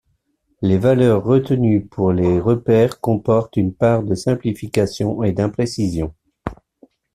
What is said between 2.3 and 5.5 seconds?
repères comportent une part de simplification et